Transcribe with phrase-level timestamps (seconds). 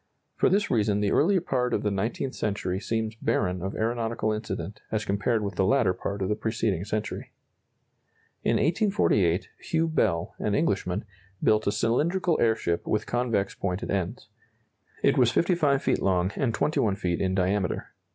[0.35, 4.79] For this reason the early part of the nineteenth century seems barren of aeronautical incident
[4.91, 7.33] as compared with the latter part of the preceding century.
[8.43, 11.05] In 1848, Hugh Bell, an Englishman,
[11.43, 14.27] built a cylindrical airship with convex pointed ends.
[15.03, 17.93] It was 55 feet long and 21 feet in diameter.